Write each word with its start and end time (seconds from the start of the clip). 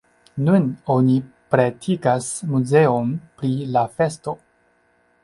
Nun 0.45 0.63
oni 0.93 1.17
pretigas 1.55 2.29
muzeon 2.55 3.13
pri 3.43 3.53
la 3.77 3.85
festo. 4.01 4.35